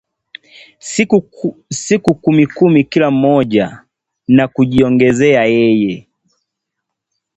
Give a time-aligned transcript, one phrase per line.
[1.83, 3.83] siku kumi kumi kila mmoja
[4.27, 6.07] na kujiongezea yeye